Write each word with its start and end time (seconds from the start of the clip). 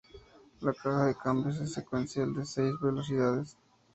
La 0.61 0.73
caja 0.73 1.05
de 1.05 1.15
cambios 1.15 1.59
es 1.59 1.73
secuencial 1.75 2.33
de 2.33 2.43
seis 2.43 2.73
velocidades. 2.81 3.55